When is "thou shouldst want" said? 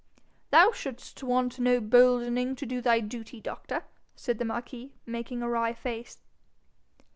0.49-1.59